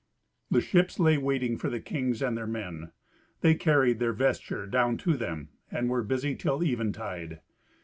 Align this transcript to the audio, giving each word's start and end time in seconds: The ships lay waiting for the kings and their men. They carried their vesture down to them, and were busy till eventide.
The 0.49 0.61
ships 0.61 0.99
lay 0.99 1.19
waiting 1.19 1.59
for 1.59 1.69
the 1.69 1.79
kings 1.79 2.23
and 2.23 2.35
their 2.35 2.47
men. 2.47 2.91
They 3.41 3.53
carried 3.53 3.99
their 3.99 4.13
vesture 4.13 4.65
down 4.65 4.97
to 4.97 5.15
them, 5.15 5.49
and 5.69 5.91
were 5.91 6.01
busy 6.01 6.35
till 6.35 6.63
eventide. 6.63 7.41